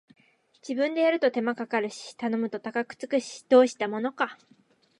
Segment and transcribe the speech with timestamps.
[0.67, 4.39] 自分でやると手間かかるし頼むと高くつくし、どうしたものか